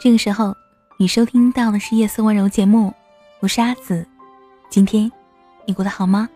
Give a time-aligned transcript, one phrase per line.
[0.00, 0.56] 这个时候，
[0.96, 2.94] 你收听到的是夜色温柔节目，
[3.40, 4.06] 我是阿紫。
[4.70, 5.10] 今天
[5.66, 6.28] 你过得好吗？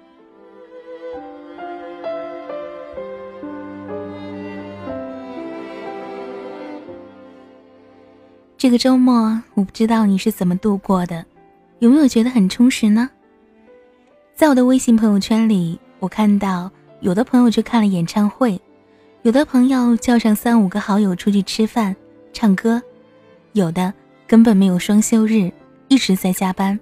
[8.59, 11.25] 这个周末，我不知道你是怎么度过的，
[11.79, 13.09] 有没有觉得很充实呢？
[14.35, 16.69] 在我的微信朋友圈里，我看到
[16.99, 18.61] 有的朋友去看了演唱会，
[19.23, 21.95] 有的朋友叫上三五个好友出去吃饭、
[22.33, 22.83] 唱歌。
[23.53, 23.93] 有的
[24.27, 25.53] 根本没有双休日，
[25.89, 26.79] 一直在加班；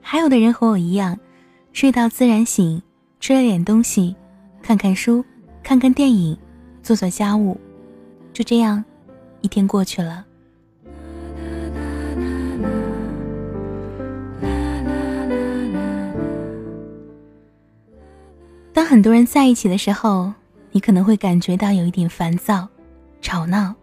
[0.00, 1.18] 还有的人和我一样，
[1.72, 2.82] 睡到自然醒，
[3.20, 4.14] 吃了点东西，
[4.62, 5.24] 看看书，
[5.62, 6.36] 看看电影，
[6.82, 7.58] 做做家务，
[8.34, 8.84] 就这样，
[9.40, 10.26] 一天过去了。
[18.74, 20.32] 当很多人在一起的时候，
[20.70, 22.68] 你可能会感觉到有一点烦躁、
[23.22, 23.74] 吵闹。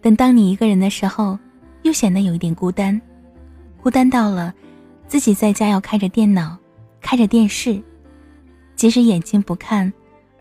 [0.00, 1.38] 但当你一个人的时候，
[1.82, 3.00] 又显得有一点孤单，
[3.82, 4.54] 孤单到了
[5.06, 6.56] 自己在家要开着电脑，
[7.00, 7.80] 开着电视，
[8.76, 9.92] 即使眼睛不看，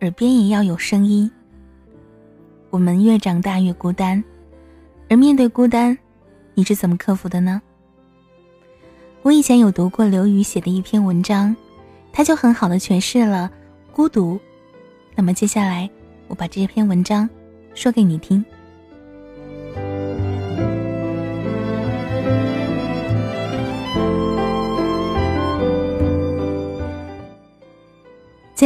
[0.01, 1.29] 耳边也要有声音。
[2.69, 4.23] 我们越长大越孤单，
[5.09, 5.97] 而面对孤单，
[6.53, 7.61] 你是怎么克服的呢？
[9.23, 11.55] 我以前有读过刘宇写的一篇文章，
[12.11, 13.49] 他就很好的诠释了
[13.91, 14.39] 孤独。
[15.15, 15.89] 那么接下来，
[16.27, 17.27] 我把这篇文章
[17.73, 18.43] 说给你听。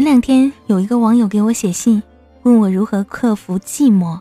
[0.02, 2.02] 前两天有一个网友给我写信，
[2.42, 4.20] 问我如何克服寂寞。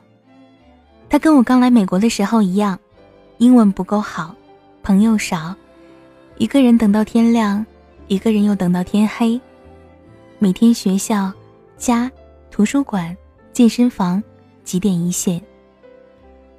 [1.08, 2.78] 他跟我刚来美国的时候一样，
[3.38, 4.34] 英文不够好，
[4.82, 5.54] 朋友少，
[6.36, 7.64] 一个人等到天亮，
[8.08, 9.40] 一个人又等到天黑，
[10.38, 11.32] 每天学校、
[11.78, 12.12] 家、
[12.50, 13.16] 图书馆、
[13.50, 14.22] 健身房
[14.62, 15.40] 几点一线。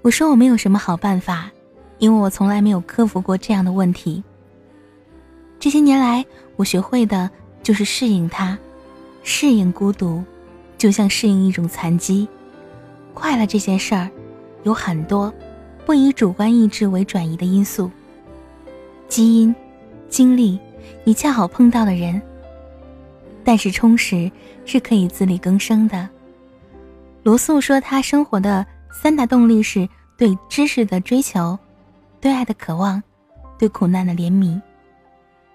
[0.02, 1.52] 我说我没有什么好办法，
[2.00, 4.24] 因为我从来没有克服过这样的问题。
[5.60, 7.30] 这些年来，我学会的
[7.62, 8.58] 就是适应它。
[9.24, 10.24] 适应孤独，
[10.78, 12.28] 就像适应一种残疾。
[13.14, 14.10] 快乐这件事儿，
[14.64, 15.34] 有很多
[15.86, 17.92] 不以主观意志为转移的因素。
[19.08, 19.54] 基因、
[20.10, 20.58] 经历，
[21.04, 22.22] 你恰好碰到的人。
[23.44, 24.32] 但是充实
[24.66, 26.08] 是可以自力更生的。
[27.24, 31.58] 罗素说，他生活的三大动力是对知识的追求，
[32.20, 33.02] 对爱的渴望，
[33.58, 34.62] 对苦难的怜悯。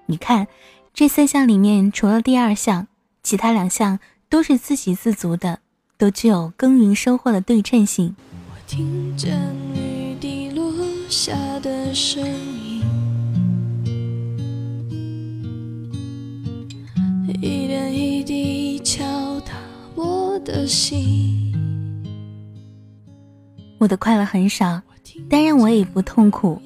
[0.04, 0.46] 你看，
[0.92, 2.86] 这三项里面，除了第二项。
[3.26, 3.98] 其他两项
[4.28, 5.58] 都是自给自足的，
[5.98, 8.14] 都具有耕耘收获的对称性。
[8.48, 9.36] 我听见
[9.74, 10.72] 雨滴落
[11.08, 12.84] 下的声音，
[17.42, 19.54] 一点一滴敲打
[19.96, 21.52] 我的心。
[23.78, 24.80] 我的快乐很少，
[25.28, 26.62] 当然我也不痛苦，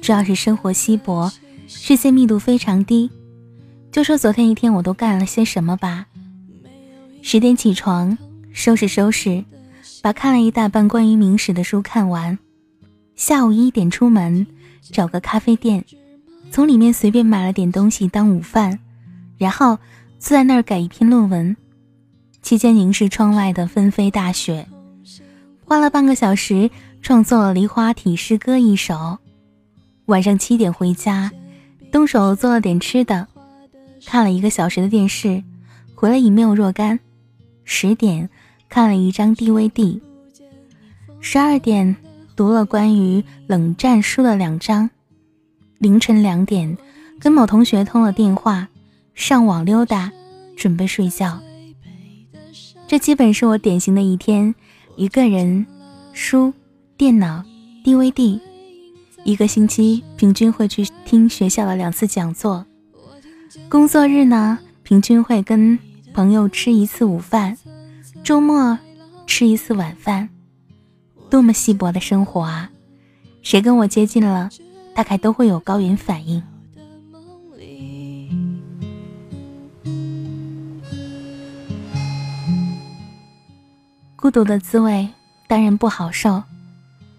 [0.00, 1.30] 主要是生活稀薄，
[1.66, 3.10] 视线密度非常低。
[3.90, 6.06] 就说昨天一天我都干了些什么吧。
[7.22, 8.16] 十点起床，
[8.52, 9.44] 收拾收拾，
[10.02, 12.38] 把看了一大半关于明史的书看完。
[13.16, 14.46] 下午一点出门，
[14.92, 15.84] 找个咖啡店，
[16.52, 18.78] 从里面随便买了点东西当午饭，
[19.36, 19.76] 然后
[20.18, 21.56] 坐在那儿改一篇论文。
[22.40, 24.68] 期间凝视窗外的纷飞大雪，
[25.64, 26.70] 花了半个小时
[27.02, 29.18] 创作了梨花体诗歌一首。
[30.06, 31.32] 晚上七点回家，
[31.90, 33.26] 动手做了点吃的。
[34.08, 35.44] 看了一个小时的电视，
[35.94, 36.98] 回来已没有若干。
[37.62, 38.30] 十点
[38.66, 40.00] 看了一张 DVD，
[41.20, 41.94] 十二点
[42.34, 44.88] 读了关于冷战书的两章。
[45.76, 46.78] 凌晨两点
[47.20, 48.68] 跟某同学通了电话，
[49.14, 50.10] 上网溜达，
[50.56, 51.42] 准备睡觉。
[52.86, 54.54] 这基本是我典型的一天：
[54.96, 55.66] 一个人，
[56.14, 56.54] 书、
[56.96, 57.44] 电脑、
[57.84, 58.40] DVD。
[59.24, 62.64] 一个星期平均会去听学校的两次讲座。
[63.68, 65.78] 工作日呢，平均会跟
[66.12, 67.56] 朋友吃一次午饭，
[68.22, 68.78] 周末
[69.26, 70.28] 吃一次晚饭，
[71.30, 72.70] 多么稀薄的生活啊！
[73.42, 74.50] 谁跟我接近了，
[74.94, 76.42] 大概都会有高原反应。
[84.16, 85.08] 孤独的滋味
[85.46, 86.42] 当然不好受，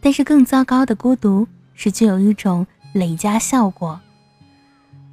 [0.02, 4.00] 但是更糟糕的孤独是具有一种累加效果。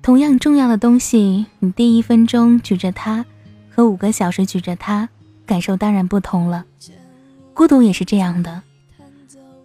[0.07, 3.25] 同样重要的东西，你第一分钟举着它，
[3.69, 5.09] 和五个小时举着它，
[5.45, 6.65] 感受当然不同了。
[7.53, 8.63] 孤独也是这样的，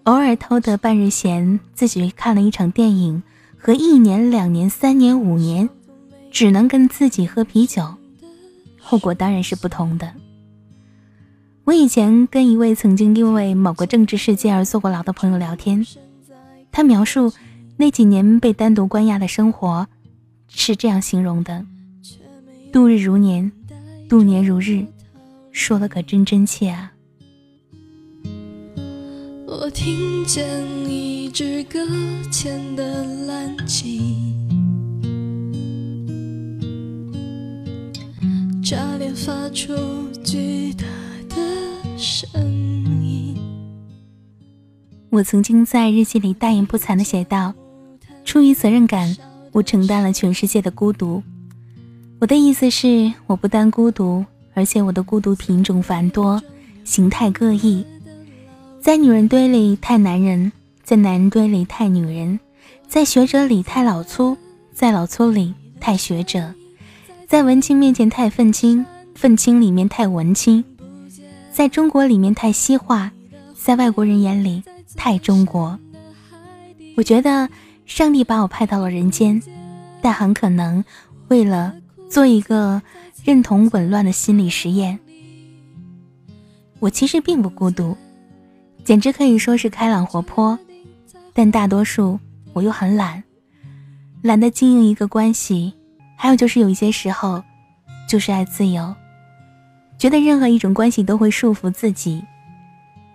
[0.06, 3.22] 偶尔偷得半日闲，自己看了一场电影，
[3.56, 5.70] 和一年、两年、三年、五年，
[6.32, 7.94] 只能跟自己喝啤酒，
[8.80, 10.12] 后果当然是不同的。
[11.66, 15.86] 我以前跟一位曾经因为某个政治事件而坐过牢的朋友聊天，
[16.72, 17.32] 他描述
[17.78, 19.88] 那几年被单独关押的生活，
[20.54, 21.66] 是这样形容的：
[22.72, 23.52] 度日如年，
[24.08, 24.86] 度年如日，
[25.52, 26.92] 说的可真真切啊！
[29.48, 30.46] 我听见
[30.88, 31.80] 一支搁
[32.32, 34.36] 浅的蓝鲸，
[38.64, 39.74] 差点发出
[40.24, 40.86] 巨大
[41.30, 42.30] 的声
[43.04, 43.36] 音。
[45.10, 47.54] 我曾经在日记里大言不惭地写道
[48.24, 49.18] ：“出于责任感，
[49.52, 51.22] 我承担了全世界的孤独。”
[52.20, 56.42] 我的意思是，我不单孤独，而且我的孤独品种繁多，
[56.84, 57.86] 形态各异。
[58.80, 60.52] 在女人堆里太男人，
[60.84, 62.40] 在男人堆里太女人，
[62.88, 64.38] 在学者里太老粗，
[64.74, 66.54] 在老粗里太学者，
[67.28, 70.64] 在文青面前太愤青，愤青里面太文青，
[71.52, 73.12] 在中国里面太西化，
[73.56, 74.64] 在外国人眼里
[74.96, 75.80] 太中国。
[76.98, 77.50] 我觉得
[77.86, 79.42] 上帝把我派到了人间，
[80.02, 80.84] 但很可能
[81.28, 81.76] 为了
[82.10, 82.82] 做一个
[83.24, 84.98] 认同紊乱的心理实验。
[86.80, 87.96] 我其实并不孤独。
[88.84, 90.58] 简直可以说是开朗活泼，
[91.34, 92.20] 但大多数
[92.52, 93.24] 我又很懒，
[94.24, 95.72] 懒得经营一个关系。
[96.18, 97.44] 还有就是有一些时候，
[98.10, 98.94] 就是爱自由，
[100.00, 102.24] 觉得任何一种关系都会束缚自己。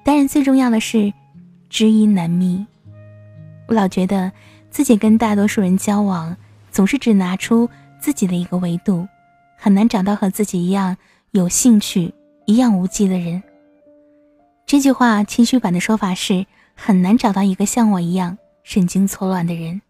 [0.04, 1.12] 当然，最重要的是
[1.68, 2.64] 知音难觅。
[3.66, 4.30] 我老觉得
[4.76, 6.36] 自己跟大多数人交往，
[6.70, 7.66] 总是只拿出
[7.98, 9.08] 自己的一个维度，
[9.56, 10.94] 很难找到和自己一样
[11.30, 12.12] 有兴趣、
[12.44, 13.42] 一样无忌的人。
[14.66, 16.44] 这句话谦虚版的说法是
[16.74, 19.80] 很难找到一个像我一样神经错乱的人。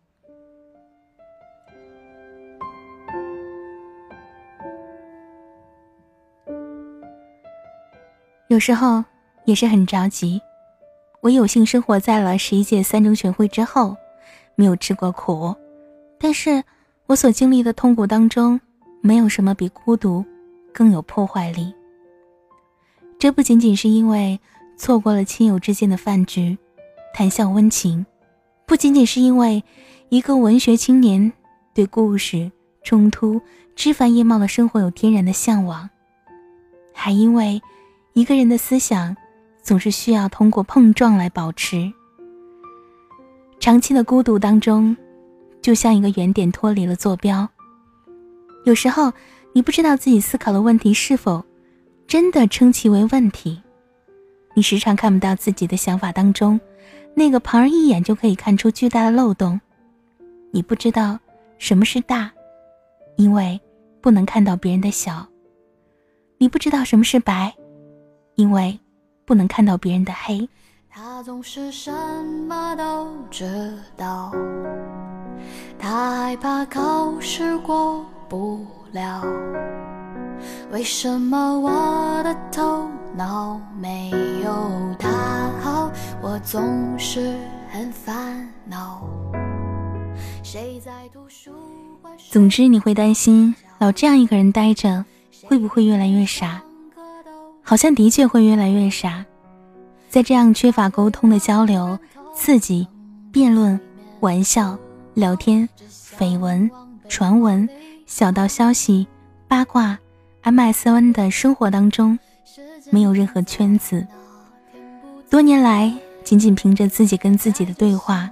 [8.47, 9.03] 有时候
[9.47, 10.41] 也是很着急。
[11.23, 13.97] 我有幸生活在了十一届三中全会之后，
[14.57, 15.55] 没有吃过苦，
[16.19, 16.65] 但是
[17.07, 18.61] 我所经历的痛苦当中，
[19.01, 20.25] 没有什么比孤独
[20.75, 21.73] 更有破坏力。
[23.21, 24.41] 这不仅仅是因为。
[24.79, 26.59] 错过了亲友之间的饭局，
[27.15, 28.05] 谈笑温情，
[28.67, 29.65] 不仅仅是因为
[30.11, 31.33] 一个文学青年
[31.73, 32.53] 对故事、
[32.85, 33.41] 冲突、
[33.75, 35.89] 枝繁叶茂的生活有天然的向往，
[36.93, 37.63] 还因为
[38.13, 39.17] 一个人的思想
[39.63, 41.91] 总是需要通过碰撞来保持。
[43.59, 44.97] 长期的孤独当中，
[45.61, 47.49] 就像一个圆点脱离了坐标。
[48.65, 49.13] 有时候，
[49.53, 51.45] 你不知道自己思考的问题是否
[52.07, 53.61] 真的称其为问题。
[54.55, 56.59] 你时常看不到自己的想法当中，
[57.15, 59.61] 那个旁人一眼就可以看出巨大的漏洞。
[60.53, 61.19] 你不知道
[61.59, 62.31] 什么是大，
[63.17, 63.61] 因为
[64.01, 65.27] 不能看到别人的小。
[66.39, 67.55] 你不知道什么是白，
[68.37, 68.79] 因为
[69.25, 70.49] 不能看到别人的黑。
[70.99, 71.93] 他总是什
[72.49, 74.33] 么都知道，
[75.79, 79.23] 他害怕考试过不了。
[80.73, 84.09] 为什么我的头脑没
[84.43, 85.11] 有他
[85.61, 85.93] 好？
[86.23, 87.37] 我总是
[87.69, 89.07] 很烦恼。
[90.43, 91.51] 谁在图书？
[92.31, 95.05] 总之，你会担心老这样一个人待着，
[95.45, 96.63] 会不会越来越傻？
[97.61, 99.27] 好像的确会越来越傻。
[100.17, 101.99] 在这样缺乏沟通的交流、
[102.35, 102.89] 刺激、
[103.31, 103.79] 辩论、
[104.21, 104.79] 玩笑、
[105.13, 105.69] 聊天、
[106.19, 106.71] 绯闻、
[107.07, 107.69] 传闻、
[108.07, 109.07] 小道消息、
[109.47, 109.99] 八卦。
[110.43, 112.19] MSN 的生活当中，
[112.89, 114.07] 没有任何圈子。
[115.29, 115.93] 多年来，
[116.25, 118.31] 仅仅凭着自己跟自己的对话，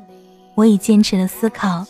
[0.54, 1.86] 我已坚持了思考，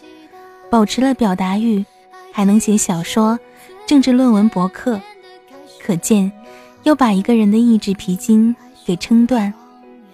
[0.69, 1.85] 保持了表达欲，
[2.33, 3.39] 还能写小说、
[3.87, 5.01] 政治论文、博客。
[5.81, 6.33] 可见，
[6.83, 9.55] 要把一个人的意志皮筋给撑断，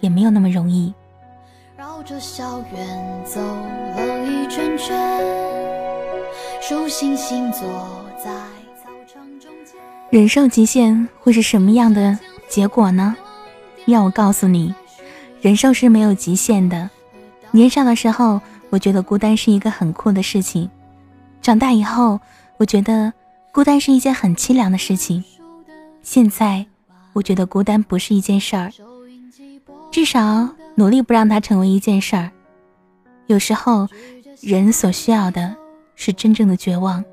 [0.00, 0.92] 也没有那么容易。
[1.76, 5.20] 绕着校园走了一圈圈，
[6.60, 7.62] 数星星坐
[8.22, 8.30] 在。
[10.10, 13.16] 忍受极限会是什么样的结果呢？
[13.86, 14.74] 要我告诉你，
[15.40, 16.90] 忍受是没有极限的。
[17.52, 18.40] 年少的时候，
[18.70, 20.68] 我觉得孤单是一个很酷的事情；
[21.40, 22.20] 长大以后，
[22.58, 23.12] 我觉得
[23.52, 25.24] 孤单是一件很凄凉的事情。
[26.02, 26.66] 现在，
[27.12, 28.72] 我觉得孤单不是一件事儿，
[29.90, 32.30] 至少努力不让它成为一件事儿。
[33.26, 33.88] 有时候，
[34.40, 35.54] 人所需要的
[35.96, 37.04] 是真正的绝望。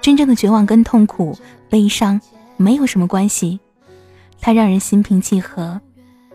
[0.00, 1.36] 真正的绝望跟痛苦、
[1.68, 2.20] 悲伤
[2.56, 3.58] 没有什么关系，
[4.40, 5.80] 它让人心平气和，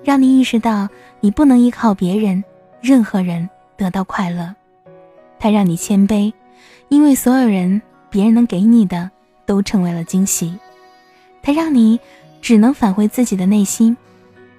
[0.04, 0.88] 让你意识到
[1.20, 2.44] 你不能依靠别人、
[2.82, 4.56] 任何人得到快乐。
[5.40, 6.34] 它让你谦卑，
[6.90, 9.10] 因为所有人、别人能给你的
[9.46, 10.58] 都成为了惊喜。
[11.42, 12.00] 它让你
[12.42, 13.96] 只能返回自己的内心，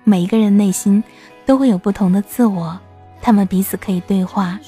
[0.05, 1.03] 每一个人内心
[1.47, 2.79] 都会有不同的自我，
[3.21, 4.59] 他们彼此可以对话。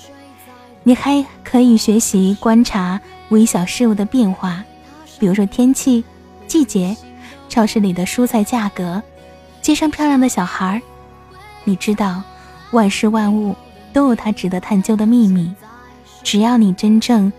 [0.85, 4.65] 你还可以学习观察微小事物的变化，
[5.19, 6.05] 比如说天气、
[6.47, 6.97] 季节、
[7.49, 9.03] 超市里的蔬菜价格、
[9.61, 10.83] 街上漂亮的小孩儿。
[11.65, 12.23] 你知道，
[12.73, 13.55] 万事万物
[13.93, 15.55] 都有它值得探究的秘密，
[16.25, 17.33] 只要你真正，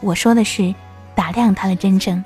[0.00, 0.74] 我说的是
[1.14, 2.24] 打量它的真正。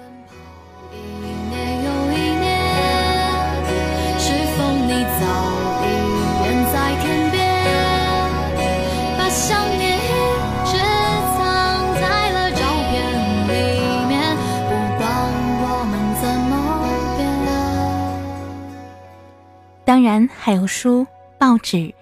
[20.04, 21.04] 然还有书、
[21.38, 21.92] 报纸、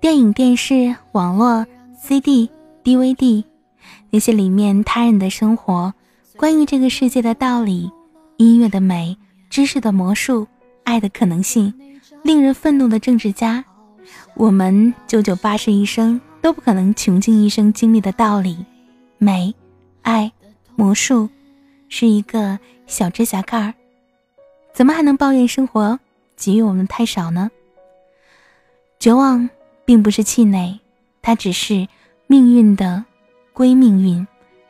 [0.00, 1.66] 电影、电视、网络、
[2.00, 2.48] CD、
[2.82, 3.44] DVD，
[4.10, 5.92] 那些里面他人的生活、
[6.36, 7.90] 关于这个世界的道理、
[8.36, 9.18] 音乐的美、
[9.50, 10.46] 知识的魔术、
[10.84, 11.74] 爱的可能性、
[12.22, 13.64] 令人愤怒的政治家，
[14.34, 18.64] 我们九九八十一生都不可能穷尽一生经历的道理、
[19.18, 19.54] 美、
[20.02, 20.32] 爱、
[20.76, 21.28] 魔术，
[21.88, 23.74] 是一个小指甲盖儿，
[24.72, 25.98] 怎么还能抱怨生活？
[26.38, 27.50] 给予我们太少呢。
[28.98, 29.50] 绝望
[29.84, 30.78] 并不是气馁，
[31.20, 31.86] 它只是
[32.26, 33.04] 命运的
[33.52, 34.26] 归命运，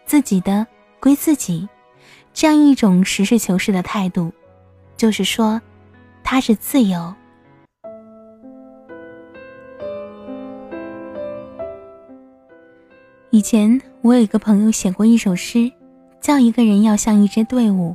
[0.07, 0.67] 自己的
[0.99, 1.69] 归自己，
[2.33, 4.33] 这样一种实事求是的态度，
[4.97, 5.61] 就是说，
[6.25, 7.15] 它是自由。
[13.31, 15.71] 以前我有一个朋友写过一首诗，
[16.21, 17.95] 叫《一个人要像一支队伍》。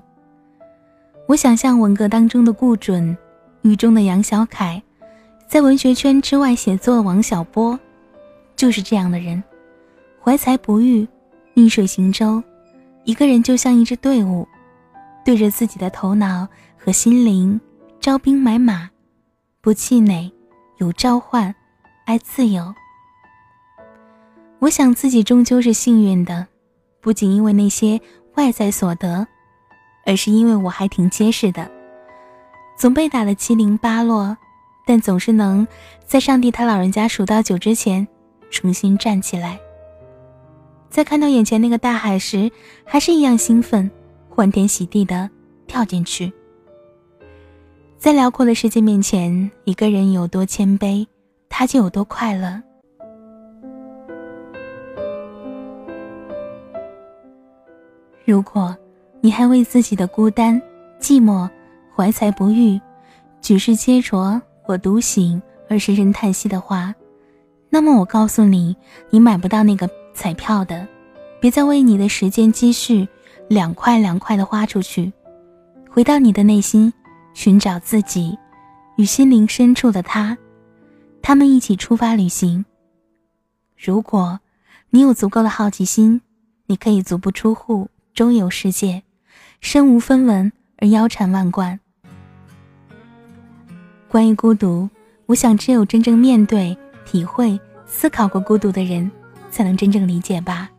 [1.28, 3.18] 我想象文革当中的顾准。
[3.64, 4.82] 狱中的杨小凯，
[5.48, 7.80] 在文学圈之外写作王小波，
[8.58, 9.42] 就是这样的人，
[10.22, 11.08] 怀才不遇，
[11.54, 12.44] 逆水行舟，
[13.06, 14.46] 一个人就像一支队伍，
[15.24, 16.46] 对着自己的头脑
[16.78, 17.60] 和心灵
[18.02, 18.90] 招兵买马，
[19.62, 20.30] 不气馁，
[20.78, 21.56] 有召唤，
[22.06, 22.76] 爱自由。
[24.60, 26.48] 我想自己终究是幸运的，
[27.00, 28.00] 不仅因为那些
[28.36, 29.26] 外在所得，
[30.06, 31.72] 而是因为我还挺结实的。
[32.76, 34.36] 总被打得七零八落，
[34.86, 35.66] 但总是能
[36.06, 38.08] 在上帝他老人家数到九之前
[38.50, 39.60] 重新站起来。
[40.90, 42.52] 在看到眼前那个大海时，
[42.84, 43.90] 还是一样兴奋，
[44.30, 45.30] 欢天喜地的
[45.66, 46.32] 跳进去。
[47.98, 51.08] 在辽阔的世界面前，一个人有多谦卑，
[51.50, 52.62] 他就有多快乐。
[58.26, 58.76] 如果
[59.22, 60.62] 你还为自己的孤单、
[61.00, 61.50] 寂寞，
[61.96, 62.82] 怀才不遇，
[63.40, 66.94] 举世皆浊我独醒，而是人叹息的话，
[67.70, 68.76] 那么我告诉你，
[69.12, 70.88] 你买不到那个彩票的，
[71.40, 73.08] 别再为你的时间积蓄
[73.48, 75.14] 两块两块的花出去，
[75.88, 76.92] 回到你的内心，
[77.36, 78.38] 寻找自己
[78.98, 80.36] 与心灵深处的他，
[81.22, 82.66] 他们一起出发旅行。
[83.78, 84.40] 如果
[84.90, 86.22] 你有足够的好奇心，
[86.66, 89.04] 你可以足不出户周游世界，
[89.62, 91.80] 身无分文而腰缠万贯。
[94.14, 94.88] 关于孤独，
[95.26, 99.10] 我想只有真正面对、体会、思考过孤独的人，
[99.50, 100.70] 才能真正理解吧。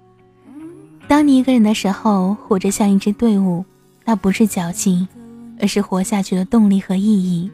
[1.09, 3.65] 当你一个人的时候，活着像一支队伍，
[4.05, 5.09] 那不是矫情，
[5.61, 7.51] 而是活下去的动力和意义。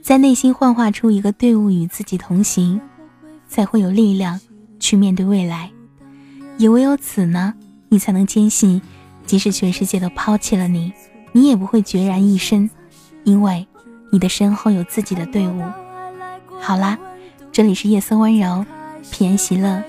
[0.00, 2.80] 在内心幻化出一个队伍与自己同行，
[3.46, 4.40] 才会有力量
[4.80, 5.70] 去面对未来。
[6.56, 7.52] 也唯有此呢，
[7.90, 8.80] 你才能坚信，
[9.26, 10.90] 即使全世界都抛弃了你，
[11.32, 12.70] 你也不会孑然一身，
[13.24, 13.68] 因为。
[14.10, 15.62] 你的身后有自己的队伍。
[16.60, 16.98] 好啦，
[17.52, 18.64] 这里是夜色温柔，
[19.10, 19.82] 平安喜乐，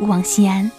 [0.00, 0.70] 勿忘西安。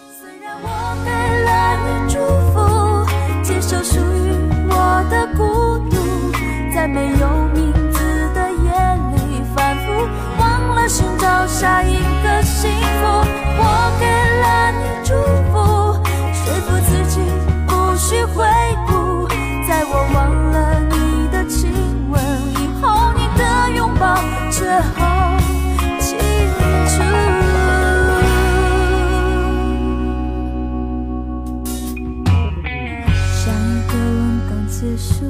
[34.80, 35.26] 结束，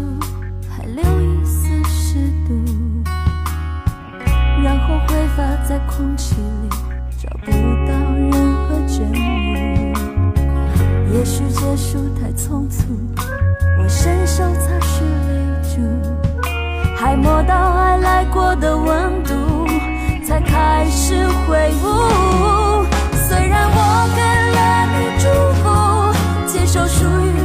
[0.71, 2.14] 还留一丝湿
[2.47, 2.54] 度，
[4.62, 6.69] 然后挥发在空气里，
[7.21, 9.12] 找不到任何证物。
[11.12, 12.95] 也许结束太匆促，
[13.76, 15.35] 我伸手擦拭泪
[15.75, 15.80] 珠。
[16.97, 19.66] 还摸到爱来过的温度，
[20.25, 22.87] 才开始悔悟。
[23.28, 24.23] 虽然我给
[24.54, 25.26] 了你祝
[25.61, 25.66] 福，
[26.47, 27.39] 接受属于